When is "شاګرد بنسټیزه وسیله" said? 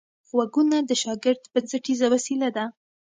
1.03-2.49